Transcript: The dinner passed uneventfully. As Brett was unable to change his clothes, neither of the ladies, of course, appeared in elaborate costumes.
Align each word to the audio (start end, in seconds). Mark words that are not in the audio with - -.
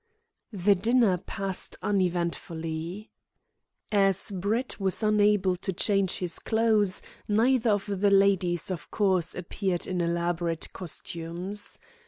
The 0.51 0.73
dinner 0.73 1.19
passed 1.19 1.75
uneventfully. 1.83 3.11
As 3.91 4.31
Brett 4.31 4.79
was 4.79 5.03
unable 5.03 5.55
to 5.57 5.71
change 5.71 6.13
his 6.17 6.39
clothes, 6.39 7.03
neither 7.27 7.69
of 7.69 7.85
the 7.85 8.09
ladies, 8.09 8.71
of 8.71 8.89
course, 8.89 9.35
appeared 9.35 9.85
in 9.85 10.01
elaborate 10.01 10.73
costumes. 10.73 11.77